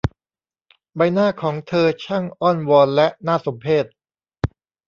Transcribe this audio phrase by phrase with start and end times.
[0.95, 3.85] ใบหน้าของเธอช่างอ้อนวอนและน่าสมเพช